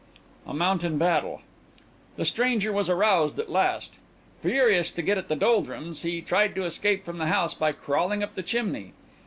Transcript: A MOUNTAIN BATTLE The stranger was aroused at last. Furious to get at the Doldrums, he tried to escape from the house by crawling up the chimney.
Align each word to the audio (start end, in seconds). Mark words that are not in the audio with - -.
A 0.47 0.53
MOUNTAIN 0.55 0.97
BATTLE 0.97 1.41
The 2.15 2.25
stranger 2.25 2.73
was 2.73 2.89
aroused 2.89 3.37
at 3.37 3.51
last. 3.51 3.99
Furious 4.41 4.91
to 4.93 5.03
get 5.03 5.19
at 5.19 5.27
the 5.27 5.35
Doldrums, 5.35 6.01
he 6.01 6.23
tried 6.23 6.55
to 6.55 6.65
escape 6.65 7.05
from 7.05 7.19
the 7.19 7.27
house 7.27 7.53
by 7.53 7.71
crawling 7.71 8.23
up 8.23 8.33
the 8.33 8.41
chimney. 8.41 8.93